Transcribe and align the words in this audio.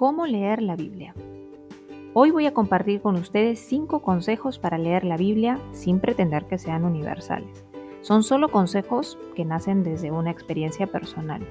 ¿Cómo 0.00 0.24
leer 0.24 0.62
la 0.62 0.76
Biblia? 0.76 1.14
Hoy 2.14 2.30
voy 2.30 2.46
a 2.46 2.54
compartir 2.54 3.02
con 3.02 3.16
ustedes 3.16 3.58
5 3.58 4.00
consejos 4.00 4.58
para 4.58 4.78
leer 4.78 5.04
la 5.04 5.18
Biblia 5.18 5.58
sin 5.72 6.00
pretender 6.00 6.46
que 6.46 6.56
sean 6.56 6.86
universales. 6.86 7.66
Son 8.00 8.22
solo 8.22 8.48
consejos 8.48 9.18
que 9.34 9.44
nacen 9.44 9.84
desde 9.84 10.10
una 10.10 10.30
experiencia 10.30 10.86
personal. 10.86 11.46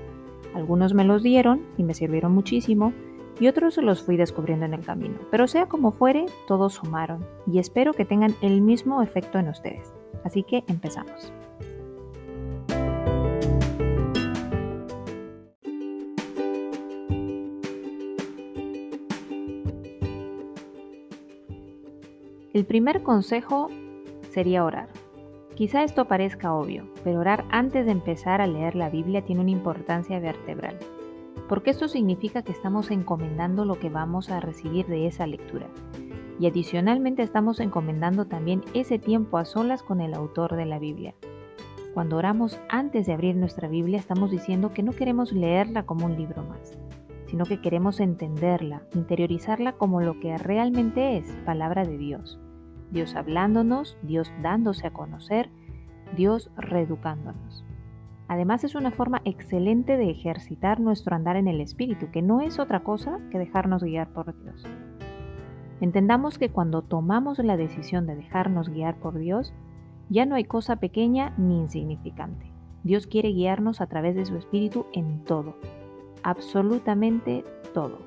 Algunos 0.55 0.95
me 0.95 1.03
los 1.03 1.21
dieron 1.21 1.61
y 1.77 1.83
me 1.83 1.93
sirvieron 1.93 2.33
muchísimo 2.33 2.91
y 3.39 3.45
otros 3.45 3.77
los 3.77 4.01
fui 4.01 4.17
descubriendo 4.17 4.65
en 4.65 4.73
el 4.73 4.83
camino. 4.83 5.19
Pero 5.29 5.47
sea 5.47 5.67
como 5.67 5.91
fuere, 5.91 6.25
todos 6.47 6.73
sumaron 6.73 7.23
y 7.45 7.59
espero 7.59 7.93
que 7.93 8.05
tengan 8.05 8.33
el 8.41 8.61
mismo 8.61 9.03
efecto 9.03 9.37
en 9.37 9.49
ustedes. 9.49 9.93
Así 10.23 10.41
que 10.41 10.63
empezamos. 10.65 11.31
El 22.51 22.65
primer 22.65 23.03
consejo 23.03 23.69
sería 24.31 24.63
orar. 24.63 24.89
Quizá 25.53 25.83
esto 25.83 26.05
parezca 26.05 26.51
obvio, 26.51 26.87
pero 27.03 27.19
orar 27.19 27.45
antes 27.51 27.85
de 27.85 27.91
empezar 27.91 28.41
a 28.41 28.47
leer 28.47 28.75
la 28.75 28.89
Biblia 28.89 29.23
tiene 29.23 29.41
una 29.41 29.51
importancia 29.51 30.19
vertebral, 30.19 30.79
porque 31.47 31.69
esto 31.69 31.87
significa 31.87 32.41
que 32.41 32.51
estamos 32.51 32.89
encomendando 32.89 33.65
lo 33.65 33.77
que 33.77 33.89
vamos 33.89 34.31
a 34.31 34.39
recibir 34.39 34.87
de 34.87 35.05
esa 35.05 35.27
lectura. 35.27 35.67
Y 36.39 36.47
adicionalmente 36.47 37.21
estamos 37.21 37.59
encomendando 37.59 38.25
también 38.25 38.63
ese 38.73 38.97
tiempo 38.97 39.37
a 39.37 39.45
solas 39.45 39.83
con 39.83 40.01
el 40.01 40.15
autor 40.15 40.55
de 40.55 40.65
la 40.65 40.79
Biblia. 40.79 41.13
Cuando 41.93 42.17
oramos 42.17 42.59
antes 42.67 43.05
de 43.05 43.13
abrir 43.13 43.35
nuestra 43.35 43.67
Biblia 43.67 43.99
estamos 43.99 44.31
diciendo 44.31 44.73
que 44.73 44.81
no 44.81 44.93
queremos 44.93 45.33
leerla 45.33 45.85
como 45.85 46.07
un 46.07 46.15
libro 46.15 46.43
más, 46.45 46.79
sino 47.29 47.45
que 47.45 47.61
queremos 47.61 47.99
entenderla, 47.99 48.81
interiorizarla 48.95 49.73
como 49.73 50.01
lo 50.01 50.19
que 50.19 50.35
realmente 50.37 51.17
es, 51.17 51.31
palabra 51.45 51.85
de 51.85 51.97
Dios. 51.97 52.39
Dios 52.89 53.15
hablándonos, 53.15 53.97
Dios 54.01 54.31
dándose 54.41 54.87
a 54.87 54.93
conocer, 54.93 55.51
Dios 56.15 56.49
reeducándonos. 56.57 57.63
Además 58.27 58.63
es 58.63 58.73
una 58.73 58.89
forma 58.89 59.21
excelente 59.25 59.95
de 59.95 60.09
ejercitar 60.09 60.79
nuestro 60.79 61.15
andar 61.15 61.35
en 61.35 61.47
el 61.47 61.61
Espíritu, 61.61 62.09
que 62.11 62.23
no 62.23 62.41
es 62.41 62.57
otra 62.57 62.83
cosa 62.83 63.19
que 63.29 63.37
dejarnos 63.37 63.83
guiar 63.83 64.11
por 64.11 64.35
Dios. 64.41 64.65
Entendamos 65.81 66.39
que 66.39 66.49
cuando 66.49 66.81
tomamos 66.81 67.37
la 67.39 67.57
decisión 67.57 68.07
de 68.07 68.15
dejarnos 68.15 68.69
guiar 68.69 68.95
por 68.95 69.19
Dios, 69.19 69.53
ya 70.09 70.25
no 70.25 70.33
hay 70.33 70.45
cosa 70.45 70.77
pequeña 70.77 71.33
ni 71.37 71.59
insignificante. 71.59 72.51
Dios 72.83 73.05
quiere 73.05 73.29
guiarnos 73.29 73.81
a 73.81 73.87
través 73.87 74.15
de 74.15 74.25
su 74.25 74.35
Espíritu 74.35 74.87
en 74.93 75.23
todo, 75.25 75.55
absolutamente 76.23 77.43
todo. 77.73 77.99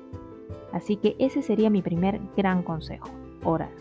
Así 0.71 0.97
que 0.97 1.15
ese 1.19 1.41
sería 1.41 1.69
mi 1.69 1.81
primer 1.81 2.19
gran 2.35 2.63
consejo, 2.63 3.09
orar. 3.43 3.71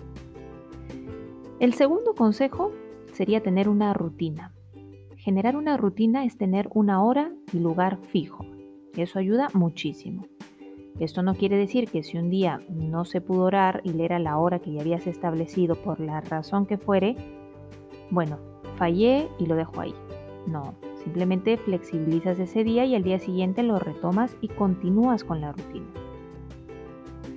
El 1.59 1.75
segundo 1.75 2.15
consejo 2.15 2.73
sería 3.13 3.43
tener 3.43 3.69
una 3.69 3.95
rutina. 3.95 4.53
Generar 5.17 5.57
una 5.57 5.77
rutina 5.77 6.25
es 6.25 6.37
tener 6.37 6.69
una 6.75 7.03
hora 7.03 7.33
y 7.53 7.61
lugar 7.61 7.99
fijo. 8.09 8.45
Eso 8.97 9.19
ayuda 9.19 9.49
muchísimo. 9.55 10.27
Esto 10.99 11.23
no 11.23 11.35
quiere 11.35 11.57
decir 11.57 11.89
que 11.89 12.03
si 12.03 12.19
un 12.19 12.29
día 12.29 12.61
no 12.69 13.05
se 13.05 13.21
pudo 13.21 13.45
orar 13.45 13.81
y 13.85 13.93
leer 13.93 14.13
a 14.13 14.19
la 14.19 14.37
hora 14.39 14.59
que 14.59 14.73
ya 14.73 14.83
habías 14.83 15.07
establecido 15.07 15.77
por 15.77 16.01
la 16.01 16.21
razón 16.21 16.67
que 16.67 16.79
fuere, 16.79 17.17
bueno, 18.11 18.39
fallé 18.77 19.29
y 19.39 19.47
lo 19.47 19.55
dejo 19.55 19.81
ahí. 19.81 19.95
No, 20.47 20.75
simplemente 21.03 21.56
flexibilizas 21.56 22.39
ese 22.39 22.64
día 22.64 22.84
y 22.84 22.95
al 22.95 23.03
día 23.03 23.19
siguiente 23.19 23.62
lo 23.62 23.78
retomas 23.78 24.36
y 24.41 24.48
continúas 24.48 25.25
con 25.25 25.41
la 25.41 25.53
rutina. 25.53 25.86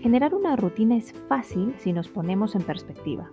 Generar 0.02 0.36
una 0.36 0.56
rutina 0.56 0.96
es 0.96 1.14
fácil 1.14 1.74
si 1.78 1.92
nos 1.92 2.10
ponemos 2.10 2.56
en 2.56 2.62
perspectiva. 2.62 3.30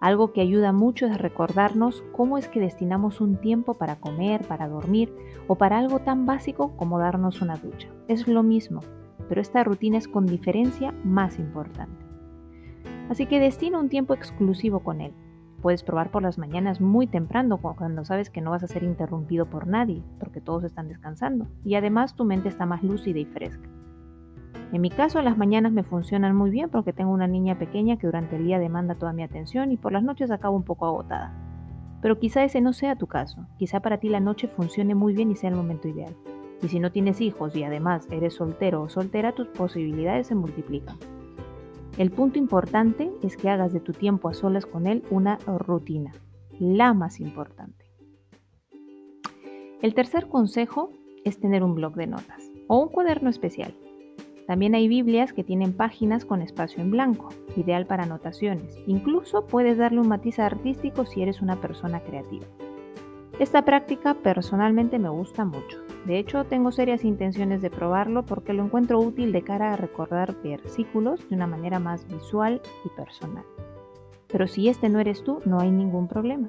Algo 0.00 0.32
que 0.32 0.40
ayuda 0.40 0.72
mucho 0.72 1.06
es 1.06 1.16
recordarnos 1.16 2.02
cómo 2.10 2.38
es 2.38 2.48
que 2.48 2.58
destinamos 2.58 3.20
un 3.20 3.36
tiempo 3.36 3.74
para 3.74 4.00
comer, 4.00 4.44
para 4.48 4.68
dormir 4.68 5.14
o 5.46 5.54
para 5.54 5.78
algo 5.78 6.00
tan 6.00 6.26
básico 6.26 6.76
como 6.76 6.98
darnos 6.98 7.40
una 7.40 7.56
ducha. 7.56 7.88
Es 8.08 8.26
lo 8.26 8.42
mismo, 8.42 8.80
pero 9.28 9.40
esta 9.40 9.62
rutina 9.62 9.98
es 9.98 10.08
con 10.08 10.26
diferencia 10.26 10.92
más 11.04 11.38
importante. 11.38 12.04
Así 13.08 13.26
que 13.26 13.38
destina 13.38 13.78
un 13.78 13.88
tiempo 13.88 14.12
exclusivo 14.12 14.80
con 14.80 15.00
él. 15.00 15.12
Puedes 15.62 15.84
probar 15.84 16.10
por 16.10 16.22
las 16.22 16.38
mañanas 16.38 16.80
muy 16.80 17.06
temprano 17.06 17.58
cuando 17.58 18.04
sabes 18.04 18.30
que 18.30 18.40
no 18.40 18.50
vas 18.50 18.64
a 18.64 18.66
ser 18.66 18.82
interrumpido 18.82 19.46
por 19.46 19.68
nadie, 19.68 20.02
porque 20.18 20.40
todos 20.40 20.64
están 20.64 20.88
descansando, 20.88 21.46
y 21.64 21.76
además 21.76 22.16
tu 22.16 22.24
mente 22.24 22.48
está 22.48 22.66
más 22.66 22.82
lúcida 22.82 23.20
y 23.20 23.24
fresca. 23.24 23.68
En 24.72 24.80
mi 24.80 24.90
caso, 24.90 25.22
las 25.22 25.38
mañanas 25.38 25.70
me 25.70 25.84
funcionan 25.84 26.34
muy 26.34 26.50
bien 26.50 26.68
porque 26.68 26.92
tengo 26.92 27.12
una 27.12 27.28
niña 27.28 27.58
pequeña 27.58 27.96
que 27.96 28.08
durante 28.08 28.36
el 28.36 28.44
día 28.44 28.58
demanda 28.58 28.96
toda 28.96 29.12
mi 29.12 29.22
atención 29.22 29.70
y 29.70 29.76
por 29.76 29.92
las 29.92 30.02
noches 30.02 30.32
acabo 30.32 30.56
un 30.56 30.64
poco 30.64 30.86
agotada. 30.86 31.32
Pero 32.00 32.18
quizá 32.18 32.42
ese 32.42 32.60
no 32.60 32.72
sea 32.72 32.96
tu 32.96 33.06
caso. 33.06 33.46
Quizá 33.56 33.80
para 33.80 33.98
ti 33.98 34.08
la 34.08 34.18
noche 34.18 34.48
funcione 34.48 34.96
muy 34.96 35.14
bien 35.14 35.30
y 35.30 35.36
sea 35.36 35.50
el 35.50 35.56
momento 35.56 35.86
ideal. 35.86 36.16
Y 36.60 36.68
si 36.68 36.80
no 36.80 36.90
tienes 36.90 37.20
hijos 37.20 37.54
y 37.54 37.62
además 37.62 38.08
eres 38.10 38.34
soltero 38.34 38.82
o 38.82 38.88
soltera, 38.88 39.32
tus 39.32 39.46
posibilidades 39.48 40.26
se 40.26 40.34
multiplican. 40.34 40.96
El 41.98 42.10
punto 42.10 42.38
importante 42.38 43.10
es 43.22 43.36
que 43.36 43.50
hagas 43.50 43.72
de 43.72 43.80
tu 43.80 43.92
tiempo 43.92 44.28
a 44.28 44.34
solas 44.34 44.64
con 44.64 44.86
él 44.86 45.02
una 45.10 45.36
rutina, 45.46 46.12
la 46.58 46.94
más 46.94 47.20
importante. 47.20 47.84
El 49.82 49.94
tercer 49.94 50.28
consejo 50.28 50.90
es 51.24 51.38
tener 51.38 51.62
un 51.62 51.74
blog 51.74 51.94
de 51.94 52.06
notas 52.06 52.50
o 52.66 52.78
un 52.78 52.88
cuaderno 52.88 53.28
especial. 53.28 53.74
También 54.46 54.74
hay 54.74 54.88
Biblias 54.88 55.32
que 55.32 55.44
tienen 55.44 55.72
páginas 55.72 56.24
con 56.24 56.40
espacio 56.40 56.82
en 56.82 56.90
blanco, 56.90 57.28
ideal 57.56 57.86
para 57.86 58.04
anotaciones. 58.04 58.78
Incluso 58.86 59.46
puedes 59.46 59.76
darle 59.78 60.00
un 60.00 60.08
matiz 60.08 60.38
artístico 60.38 61.04
si 61.04 61.22
eres 61.22 61.42
una 61.42 61.60
persona 61.60 62.00
creativa. 62.00 62.46
Esta 63.38 63.64
práctica 63.64 64.14
personalmente 64.14 64.98
me 64.98 65.08
gusta 65.08 65.44
mucho. 65.44 65.78
De 66.06 66.18
hecho, 66.18 66.44
tengo 66.44 66.72
serias 66.72 67.04
intenciones 67.04 67.62
de 67.62 67.70
probarlo 67.70 68.24
porque 68.24 68.52
lo 68.52 68.64
encuentro 68.64 68.98
útil 68.98 69.32
de 69.32 69.42
cara 69.42 69.72
a 69.72 69.76
recordar 69.76 70.36
versículos 70.42 71.28
de 71.28 71.36
una 71.36 71.46
manera 71.46 71.78
más 71.78 72.06
visual 72.08 72.60
y 72.84 72.88
personal. 72.96 73.44
Pero 74.28 74.46
si 74.46 74.68
este 74.68 74.88
no 74.88 74.98
eres 74.98 75.22
tú, 75.22 75.40
no 75.44 75.60
hay 75.60 75.70
ningún 75.70 76.08
problema. 76.08 76.48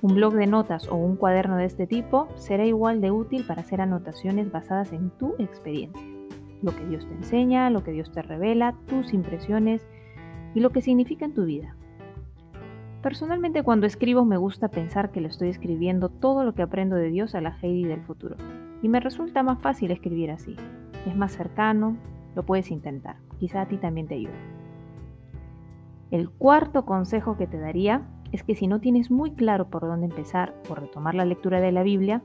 Un 0.00 0.14
blog 0.14 0.34
de 0.34 0.46
notas 0.46 0.88
o 0.88 0.94
un 0.94 1.16
cuaderno 1.16 1.56
de 1.56 1.66
este 1.66 1.86
tipo 1.86 2.28
será 2.36 2.64
igual 2.64 3.00
de 3.00 3.10
útil 3.10 3.44
para 3.46 3.62
hacer 3.62 3.80
anotaciones 3.80 4.50
basadas 4.50 4.92
en 4.92 5.10
tu 5.10 5.34
experiencia 5.38 6.18
lo 6.62 6.74
que 6.74 6.84
Dios 6.86 7.06
te 7.06 7.14
enseña, 7.14 7.70
lo 7.70 7.84
que 7.84 7.92
Dios 7.92 8.10
te 8.12 8.22
revela, 8.22 8.74
tus 8.86 9.12
impresiones 9.12 9.86
y 10.54 10.60
lo 10.60 10.70
que 10.70 10.82
significa 10.82 11.24
en 11.24 11.34
tu 11.34 11.44
vida. 11.44 11.76
Personalmente 13.02 13.62
cuando 13.62 13.86
escribo 13.86 14.24
me 14.24 14.36
gusta 14.36 14.68
pensar 14.68 15.12
que 15.12 15.20
le 15.20 15.28
estoy 15.28 15.50
escribiendo 15.50 16.08
todo 16.08 16.44
lo 16.44 16.54
que 16.54 16.62
aprendo 16.62 16.96
de 16.96 17.10
Dios 17.10 17.34
a 17.34 17.40
la 17.40 17.56
Heidi 17.62 17.84
del 17.84 18.02
futuro. 18.02 18.36
Y 18.82 18.88
me 18.88 19.00
resulta 19.00 19.42
más 19.42 19.60
fácil 19.60 19.90
escribir 19.90 20.30
así. 20.30 20.56
Es 21.06 21.16
más 21.16 21.32
cercano, 21.32 21.96
lo 22.34 22.44
puedes 22.44 22.70
intentar. 22.70 23.16
Quizá 23.38 23.62
a 23.62 23.68
ti 23.68 23.76
también 23.76 24.06
te 24.06 24.14
ayude. 24.14 24.38
El 26.10 26.30
cuarto 26.30 26.84
consejo 26.86 27.36
que 27.36 27.46
te 27.46 27.58
daría 27.58 28.08
es 28.32 28.42
que 28.42 28.54
si 28.54 28.66
no 28.66 28.80
tienes 28.80 29.10
muy 29.10 29.32
claro 29.32 29.68
por 29.68 29.82
dónde 29.82 30.06
empezar 30.06 30.54
o 30.68 30.74
retomar 30.74 31.14
la 31.14 31.24
lectura 31.24 31.60
de 31.60 31.72
la 31.72 31.82
Biblia, 31.82 32.22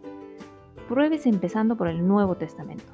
pruebes 0.88 1.26
empezando 1.26 1.78
por 1.78 1.88
el 1.88 2.08
Nuevo 2.08 2.36
Testamento. 2.36 2.94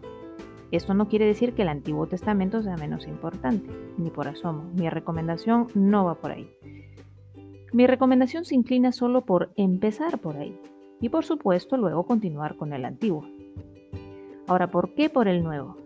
Esto 0.72 0.94
no 0.94 1.08
quiere 1.08 1.26
decir 1.26 1.54
que 1.54 1.64
el 1.64 1.70
Antiguo 1.70 2.08
Testamento 2.08 2.62
sea 2.62 2.78
menos 2.78 3.08
importante, 3.08 3.70
ni 3.98 4.12
por 4.12 4.28
asomo. 4.28 4.70
Mi 4.76 4.90
recomendación 4.90 5.68
no 5.74 6.06
va 6.06 6.16
por 6.16 6.32
ahí. 6.32 6.50
Mi 7.74 7.88
recomendación 7.88 8.46
se 8.46 8.56
inclina 8.56 8.92
solo 8.92 9.26
por 9.26 9.52
empezar 9.56 10.20
por 10.20 10.38
ahí 10.38 10.60
y 11.02 11.10
por 11.10 11.26
supuesto 11.26 11.78
luego 11.78 12.04
continuar 12.04 12.56
con 12.56 12.74
el 12.74 12.86
Antiguo. 12.86 13.26
Ahora, 14.48 14.72
¿por 14.72 14.94
qué 14.94 15.10
por 15.10 15.28
el 15.28 15.44
Nuevo? 15.44 15.78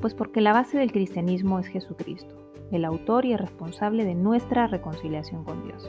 Pues 0.00 0.14
porque 0.14 0.40
la 0.40 0.52
base 0.52 0.78
del 0.78 0.92
cristianismo 0.92 1.58
es 1.58 1.66
Jesucristo, 1.66 2.34
el 2.72 2.84
autor 2.84 3.24
y 3.24 3.32
el 3.32 3.38
responsable 3.38 4.04
de 4.04 4.14
nuestra 4.14 4.66
reconciliación 4.66 5.44
con 5.44 5.62
Dios. 5.64 5.88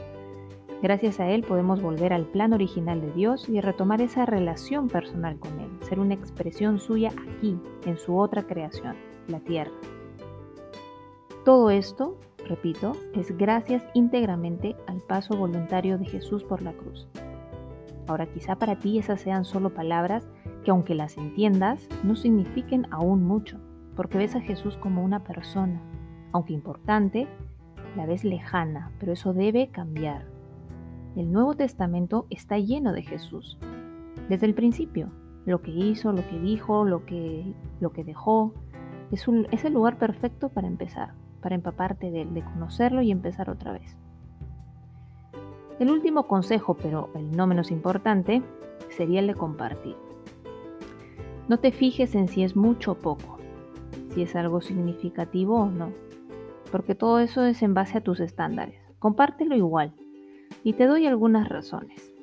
Gracias 0.82 1.18
a 1.18 1.30
Él 1.30 1.42
podemos 1.42 1.80
volver 1.80 2.12
al 2.12 2.26
plan 2.26 2.52
original 2.52 3.00
de 3.00 3.10
Dios 3.12 3.48
y 3.48 3.60
retomar 3.60 4.02
esa 4.02 4.26
relación 4.26 4.88
personal 4.88 5.38
con 5.38 5.58
Él, 5.58 5.70
ser 5.80 5.98
una 5.98 6.14
expresión 6.14 6.78
suya 6.78 7.10
aquí, 7.10 7.58
en 7.86 7.96
su 7.96 8.18
otra 8.18 8.42
creación, 8.42 8.94
la 9.26 9.40
tierra. 9.40 9.72
Todo 11.44 11.70
esto, 11.70 12.18
repito, 12.46 12.92
es 13.14 13.36
gracias 13.36 13.82
íntegramente 13.94 14.76
al 14.86 15.00
paso 15.00 15.36
voluntario 15.36 15.98
de 15.98 16.04
Jesús 16.04 16.44
por 16.44 16.62
la 16.62 16.72
cruz. 16.72 17.08
Ahora 18.06 18.26
quizá 18.26 18.56
para 18.56 18.78
ti 18.78 18.98
esas 18.98 19.20
sean 19.20 19.44
solo 19.44 19.72
palabras 19.72 20.28
que 20.64 20.70
aunque 20.70 20.94
las 20.94 21.16
entiendas, 21.16 21.88
no 22.02 22.16
signifiquen 22.16 22.86
aún 22.90 23.22
mucho, 23.24 23.58
porque 23.96 24.18
ves 24.18 24.34
a 24.36 24.40
Jesús 24.40 24.76
como 24.76 25.02
una 25.02 25.24
persona, 25.24 25.80
aunque 26.32 26.52
importante, 26.52 27.28
la 27.96 28.06
ves 28.06 28.24
lejana, 28.24 28.90
pero 28.98 29.12
eso 29.12 29.32
debe 29.32 29.68
cambiar. 29.68 30.26
El 31.16 31.30
Nuevo 31.30 31.54
Testamento 31.54 32.26
está 32.28 32.58
lleno 32.58 32.92
de 32.92 33.02
Jesús. 33.02 33.58
Desde 34.28 34.46
el 34.46 34.54
principio, 34.54 35.10
lo 35.46 35.62
que 35.62 35.70
hizo, 35.70 36.12
lo 36.12 36.26
que 36.28 36.38
dijo, 36.38 36.84
lo 36.84 37.04
que, 37.06 37.54
lo 37.80 37.92
que 37.92 38.04
dejó, 38.04 38.52
es, 39.12 39.26
es 39.52 39.64
el 39.64 39.74
lugar 39.74 39.98
perfecto 39.98 40.48
para 40.48 40.66
empezar, 40.66 41.14
para 41.40 41.54
empaparte 41.54 42.10
de 42.10 42.22
él, 42.22 42.34
de 42.34 42.42
conocerlo 42.42 43.02
y 43.02 43.10
empezar 43.10 43.48
otra 43.48 43.72
vez. 43.72 43.96
El 45.78 45.90
último 45.90 46.28
consejo, 46.28 46.74
pero 46.74 47.10
el 47.14 47.32
no 47.36 47.46
menos 47.46 47.70
importante, 47.70 48.42
sería 48.90 49.20
el 49.20 49.26
de 49.26 49.34
compartir. 49.34 49.96
No 51.48 51.58
te 51.58 51.72
fijes 51.72 52.14
en 52.14 52.28
si 52.28 52.42
es 52.44 52.54
mucho 52.54 52.92
o 52.92 52.94
poco, 52.94 53.38
si 54.10 54.22
es 54.22 54.36
algo 54.36 54.60
significativo 54.60 55.56
o 55.56 55.70
no, 55.70 55.92
porque 56.70 56.94
todo 56.94 57.18
eso 57.18 57.44
es 57.44 57.62
en 57.62 57.74
base 57.74 57.98
a 57.98 58.00
tus 58.02 58.20
estándares. 58.20 58.80
Compártelo 58.98 59.56
igual. 59.56 59.92
Y 60.62 60.72
te 60.74 60.86
doy 60.86 61.06
algunas 61.06 61.48
razones. 61.48 62.14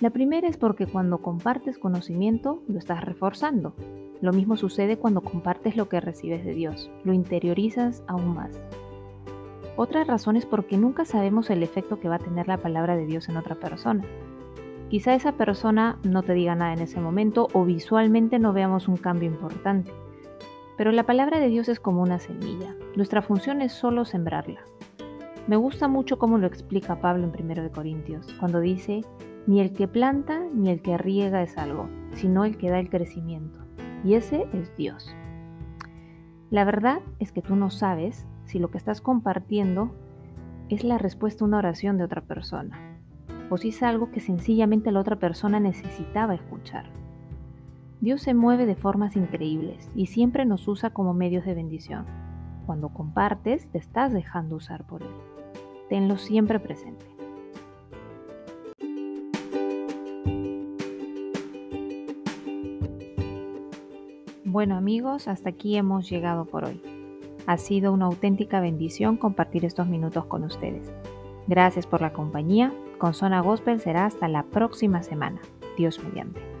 La 0.00 0.10
primera 0.10 0.48
es 0.48 0.56
porque 0.56 0.86
cuando 0.86 1.18
compartes 1.18 1.78
conocimiento 1.78 2.62
lo 2.66 2.78
estás 2.78 3.04
reforzando. 3.04 3.74
Lo 4.20 4.32
mismo 4.32 4.56
sucede 4.56 4.96
cuando 4.96 5.20
compartes 5.20 5.76
lo 5.76 5.88
que 5.88 6.00
recibes 6.00 6.44
de 6.44 6.54
Dios, 6.54 6.90
lo 7.04 7.12
interiorizas 7.12 8.02
aún 8.08 8.34
más. 8.34 8.60
Otra 9.76 10.04
razón 10.04 10.36
es 10.36 10.46
porque 10.46 10.76
nunca 10.76 11.04
sabemos 11.04 11.50
el 11.50 11.62
efecto 11.62 11.98
que 11.98 12.08
va 12.08 12.16
a 12.16 12.20
tener 12.20 12.46
la 12.46 12.58
palabra 12.58 12.96
de 12.96 13.06
Dios 13.06 13.28
en 13.28 13.36
otra 13.36 13.56
persona. 13.56 14.04
Quizá 14.88 15.14
esa 15.14 15.32
persona 15.32 15.98
no 16.04 16.22
te 16.22 16.34
diga 16.34 16.54
nada 16.54 16.74
en 16.74 16.80
ese 16.80 17.00
momento 17.00 17.48
o 17.52 17.64
visualmente 17.64 18.38
no 18.38 18.52
veamos 18.52 18.86
un 18.86 18.96
cambio 18.96 19.28
importante. 19.28 19.92
Pero 20.76 20.92
la 20.92 21.04
palabra 21.04 21.40
de 21.40 21.48
Dios 21.48 21.68
es 21.68 21.80
como 21.80 22.02
una 22.02 22.20
semilla. 22.20 22.76
Nuestra 22.94 23.20
función 23.20 23.62
es 23.62 23.72
solo 23.72 24.04
sembrarla. 24.04 24.60
Me 25.48 25.56
gusta 25.56 25.88
mucho 25.88 26.18
cómo 26.18 26.38
lo 26.38 26.46
explica 26.46 27.00
Pablo 27.00 27.24
en 27.24 27.50
1 27.50 27.72
Corintios, 27.72 28.32
cuando 28.38 28.60
dice, 28.60 29.02
ni 29.46 29.60
el 29.60 29.72
que 29.72 29.88
planta 29.88 30.40
ni 30.54 30.70
el 30.70 30.80
que 30.80 30.96
riega 30.96 31.42
es 31.42 31.58
algo, 31.58 31.88
sino 32.12 32.44
el 32.44 32.56
que 32.56 32.70
da 32.70 32.78
el 32.78 32.88
crecimiento. 32.88 33.58
Y 34.04 34.14
ese 34.14 34.46
es 34.52 34.74
Dios. 34.76 35.14
La 36.50 36.64
verdad 36.64 37.00
es 37.18 37.32
que 37.32 37.42
tú 37.42 37.56
no 37.56 37.70
sabes 37.70 38.26
si 38.54 38.60
lo 38.60 38.70
que 38.70 38.78
estás 38.78 39.00
compartiendo 39.00 39.90
es 40.68 40.84
la 40.84 40.96
respuesta 40.96 41.44
a 41.44 41.48
una 41.48 41.58
oración 41.58 41.98
de 41.98 42.04
otra 42.04 42.20
persona 42.20 43.00
o 43.50 43.56
si 43.56 43.70
es 43.70 43.82
algo 43.82 44.12
que 44.12 44.20
sencillamente 44.20 44.92
la 44.92 45.00
otra 45.00 45.16
persona 45.16 45.58
necesitaba 45.58 46.36
escuchar. 46.36 46.84
Dios 48.00 48.22
se 48.22 48.32
mueve 48.32 48.64
de 48.64 48.76
formas 48.76 49.16
increíbles 49.16 49.90
y 49.96 50.06
siempre 50.06 50.44
nos 50.44 50.68
usa 50.68 50.90
como 50.90 51.14
medios 51.14 51.44
de 51.44 51.54
bendición. 51.54 52.06
Cuando 52.64 52.90
compartes, 52.90 53.70
te 53.70 53.78
estás 53.78 54.12
dejando 54.12 54.54
usar 54.54 54.86
por 54.86 55.02
Él. 55.02 55.08
Tenlo 55.88 56.16
siempre 56.16 56.60
presente. 56.60 57.06
Bueno 64.44 64.76
amigos, 64.76 65.26
hasta 65.26 65.48
aquí 65.48 65.76
hemos 65.76 66.08
llegado 66.08 66.44
por 66.44 66.66
hoy. 66.66 66.93
Ha 67.46 67.58
sido 67.58 67.92
una 67.92 68.06
auténtica 68.06 68.60
bendición 68.60 69.16
compartir 69.16 69.64
estos 69.64 69.86
minutos 69.86 70.26
con 70.26 70.44
ustedes. 70.44 70.92
Gracias 71.46 71.86
por 71.86 72.00
la 72.00 72.12
compañía 72.12 72.72
con 72.98 73.12
Zona 73.12 73.40
Gospel 73.40 73.80
será 73.80 74.06
hasta 74.06 74.28
la 74.28 74.44
próxima 74.44 75.02
semana. 75.02 75.40
Dios 75.76 76.02
mediante. 76.02 76.53